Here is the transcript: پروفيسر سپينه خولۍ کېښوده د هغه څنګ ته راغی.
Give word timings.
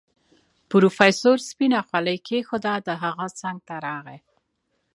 پروفيسر 0.71 1.37
سپينه 1.49 1.79
خولۍ 1.87 2.17
کېښوده 2.27 2.73
د 2.87 2.89
هغه 3.03 3.27
څنګ 3.39 3.57
ته 3.67 3.75
راغی. 3.85 4.19